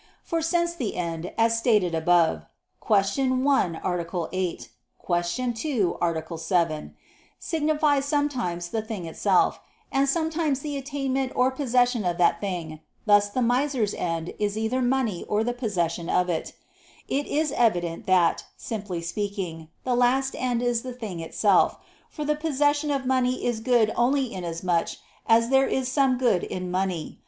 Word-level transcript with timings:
For 0.23 0.41
since 0.41 0.73
the 0.73 0.95
end, 0.95 1.31
as 1.37 1.59
stated 1.59 1.93
above 1.93 2.47
(Q. 2.83 3.35
1, 3.35 3.75
A. 3.83 4.27
8; 4.33 4.69
Q. 5.05 5.53
2, 5.53 5.97
A. 6.01 6.37
7), 6.39 6.95
signifies 7.37 8.05
sometimes 8.05 8.69
the 8.69 8.81
thing 8.81 9.05
itself, 9.05 9.59
and 9.91 10.09
sometimes 10.09 10.61
the 10.61 10.75
attainment 10.75 11.33
or 11.35 11.51
possession 11.51 12.03
of 12.03 12.17
that 12.17 12.41
thing 12.41 12.79
(thus 13.05 13.29
the 13.29 13.43
miser's 13.43 13.93
end 13.93 14.33
is 14.39 14.57
either 14.57 14.81
money 14.81 15.23
or 15.29 15.43
the 15.43 15.53
possession 15.53 16.09
of 16.09 16.29
it); 16.29 16.53
it 17.07 17.27
is 17.27 17.51
evident 17.51 18.07
that, 18.07 18.45
simply 18.57 19.03
speaking, 19.03 19.67
the 19.83 19.93
last 19.93 20.35
end 20.39 20.63
is 20.63 20.81
the 20.81 20.93
thing 20.93 21.19
itself; 21.19 21.77
for 22.09 22.25
the 22.25 22.35
possession 22.35 22.89
of 22.89 23.05
money 23.05 23.45
is 23.45 23.59
good 23.59 23.93
only 23.95 24.33
inasmuch 24.33 24.95
as 25.27 25.49
there 25.49 25.67
is 25.67 25.87
some 25.91 26.17
good 26.17 26.41
in 26.43 26.71
money. 26.71 27.19